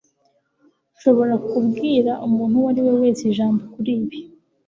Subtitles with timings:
[0.89, 4.19] Ntushobora kubwira umuntu uwo ari we wese ijambo kuri ibi.